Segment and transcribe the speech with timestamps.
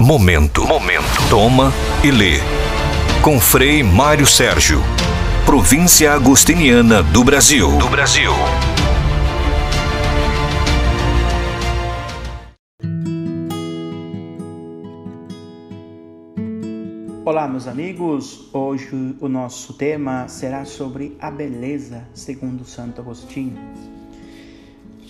[0.00, 0.66] Momento.
[0.66, 1.28] Momento.
[1.28, 1.70] Toma
[2.02, 2.38] e lê.
[3.22, 4.80] Com Frei Mário Sérgio.
[5.44, 7.76] Província Agostiniana do Brasil.
[7.76, 8.32] Do Brasil.
[17.22, 18.48] Olá, meus amigos.
[18.54, 23.58] Hoje o nosso tema será sobre a beleza, segundo Santo Agostinho.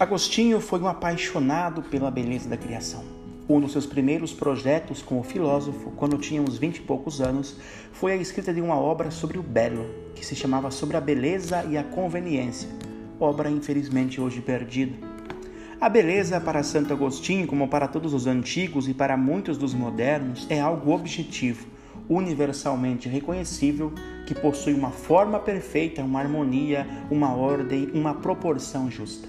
[0.00, 3.20] Agostinho foi um apaixonado pela beleza da criação.
[3.50, 7.56] Um dos seus primeiros projetos como filósofo, quando tinha uns vinte e poucos anos,
[7.91, 11.66] foi a escrita de uma obra sobre o belo, que se chamava Sobre a Beleza
[11.68, 12.68] e a Conveniência,
[13.18, 14.96] obra infelizmente hoje perdida.
[15.80, 20.46] A beleza para Santo Agostinho, como para todos os antigos e para muitos dos modernos,
[20.48, 21.66] é algo objetivo,
[22.08, 23.92] universalmente reconhecível,
[24.28, 29.28] que possui uma forma perfeita, uma harmonia, uma ordem, uma proporção justa.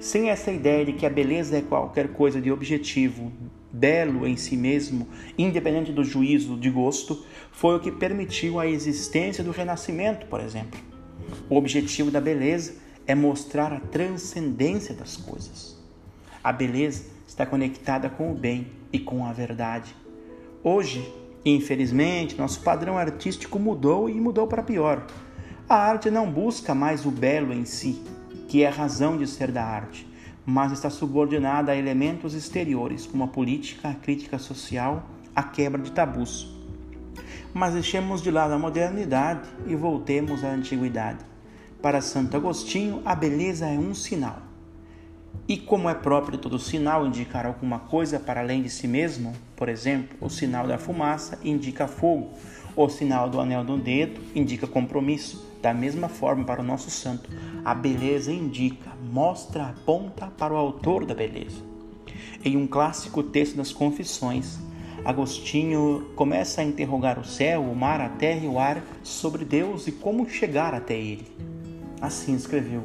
[0.00, 3.32] Sem essa ideia de que a beleza é qualquer coisa de objetivo,
[3.74, 9.42] belo em si mesmo, independente do juízo de gosto, foi o que permitiu a existência
[9.42, 10.80] do Renascimento, por exemplo.
[11.50, 15.76] O objetivo da beleza é mostrar a transcendência das coisas.
[16.42, 19.94] A beleza está conectada com o bem e com a verdade.
[20.62, 21.12] Hoje,
[21.44, 25.04] infelizmente, nosso padrão artístico mudou e mudou para pior.
[25.68, 28.00] A arte não busca mais o belo em si,
[28.48, 30.13] que é a razão de ser da arte
[30.46, 35.90] mas está subordinada a elementos exteriores, como a política, a crítica social, a quebra de
[35.90, 36.52] tabus.
[37.52, 41.24] Mas deixemos de lado a modernidade e voltemos à antiguidade.
[41.80, 44.42] Para Santo Agostinho, a beleza é um sinal.
[45.46, 49.68] E como é próprio todo sinal indicar alguma coisa para além de si mesmo, por
[49.68, 52.30] exemplo, o sinal da fumaça indica fogo,
[52.74, 55.53] o sinal do anel no dedo indica compromisso.
[55.64, 57.30] Da mesma forma, para o nosso santo,
[57.64, 61.56] a beleza indica, mostra, aponta para o autor da beleza.
[62.44, 64.58] Em um clássico texto das Confissões,
[65.02, 69.86] Agostinho começa a interrogar o céu, o mar, a terra e o ar sobre Deus
[69.86, 71.26] e como chegar até ele.
[71.98, 72.82] Assim escreveu: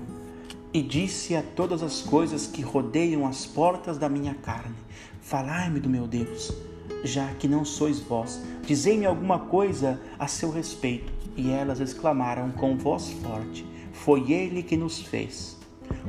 [0.74, 4.78] E disse a todas as coisas que rodeiam as portas da minha carne:
[5.20, 6.50] Falai-me do meu Deus,
[7.04, 11.12] já que não sois vós, dizei-me alguma coisa a seu respeito.
[11.36, 15.58] E elas exclamaram com voz forte: Foi ele que nos fez.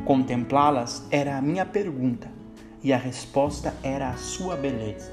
[0.05, 2.31] Contemplá-las era a minha pergunta,
[2.83, 5.13] e a resposta era a sua beleza.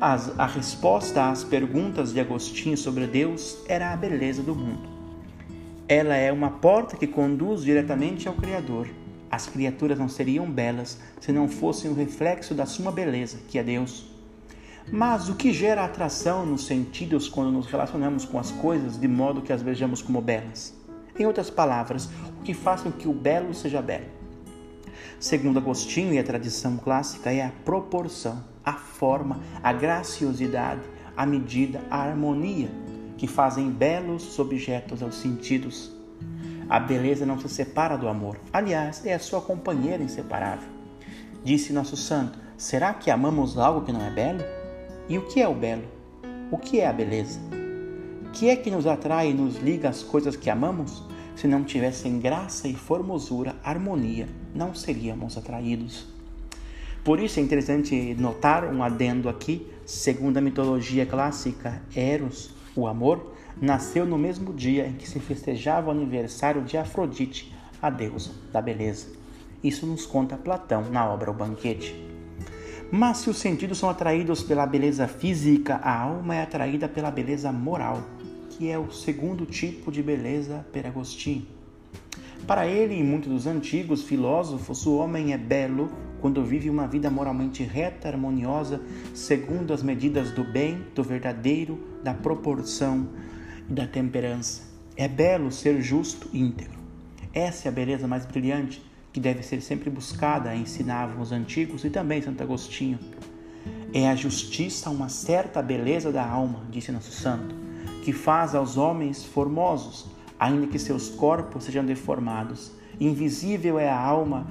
[0.00, 4.88] As, a resposta às perguntas de Agostinho sobre Deus era a beleza do mundo.
[5.86, 8.88] Ela é uma porta que conduz diretamente ao Criador.
[9.30, 13.62] As criaturas não seriam belas se não fossem o reflexo da sua beleza, que é
[13.62, 14.13] Deus.
[14.92, 19.40] Mas o que gera atração nos sentidos quando nos relacionamos com as coisas de modo
[19.40, 20.74] que as vejamos como belas?
[21.18, 22.08] Em outras palavras,
[22.38, 24.06] o que faz com que o belo seja belo?
[25.18, 30.82] Segundo Agostinho e a tradição clássica, é a proporção, a forma, a graciosidade,
[31.16, 32.70] a medida, a harmonia
[33.16, 35.92] que fazem belos os objetos aos sentidos.
[36.68, 40.68] A beleza não se separa do amor, aliás, é a sua companheira inseparável.
[41.42, 44.42] Disse nosso santo: será que amamos algo que não é belo?
[45.06, 45.84] E o que é o belo?
[46.50, 47.38] O que é a beleza?
[48.26, 51.02] O que é que nos atrai e nos liga às coisas que amamos?
[51.36, 56.06] Se não tivessem graça e formosura, harmonia, não seríamos atraídos.
[57.04, 63.34] Por isso é interessante notar um adendo aqui, segundo a mitologia clássica, Eros, o amor,
[63.60, 68.62] nasceu no mesmo dia em que se festejava o aniversário de Afrodite, a deusa da
[68.62, 69.08] beleza.
[69.62, 72.13] Isso nos conta Platão na obra O Banquete.
[72.96, 77.50] Mas se os sentidos são atraídos pela beleza física, a alma é atraída pela beleza
[77.50, 78.00] moral,
[78.50, 81.44] que é o segundo tipo de beleza per Agostinho.
[82.46, 85.90] Para ele e muitos dos antigos filósofos, o homem é belo
[86.20, 88.80] quando vive uma vida moralmente reta, harmoniosa,
[89.12, 93.08] segundo as medidas do bem, do verdadeiro, da proporção
[93.68, 94.62] e da temperança.
[94.96, 96.78] É belo ser justo e íntegro.
[97.32, 98.80] Essa é a beleza mais brilhante
[99.14, 102.98] que deve ser sempre buscada, ensinavam os antigos e também Santo Agostinho.
[103.92, 107.54] É a justiça uma certa beleza da alma, disse nosso santo,
[108.02, 110.06] que faz aos homens formosos,
[110.36, 112.72] ainda que seus corpos sejam deformados.
[112.98, 114.48] Invisível é a alma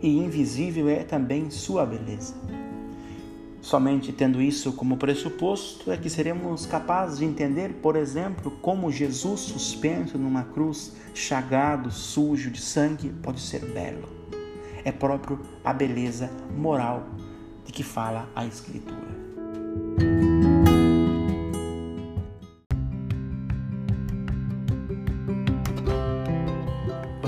[0.00, 2.36] e invisível é também sua beleza.
[3.62, 9.38] Somente tendo isso como pressuposto é que seremos capazes de entender, por exemplo, como Jesus
[9.40, 14.08] suspenso numa cruz, chagado, sujo de sangue, pode ser belo.
[14.84, 17.06] É próprio a beleza moral
[17.64, 19.21] de que fala a Escritura.